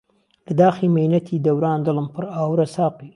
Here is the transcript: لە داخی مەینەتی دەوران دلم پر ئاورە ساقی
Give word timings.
لە 0.47 0.53
داخی 0.61 0.87
مەینەتی 0.95 1.43
دەوران 1.45 1.79
دلم 1.87 2.07
پر 2.13 2.23
ئاورە 2.33 2.67
ساقی 2.75 3.09